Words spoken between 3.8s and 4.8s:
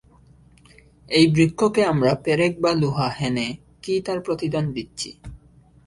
কি তার প্রতিদান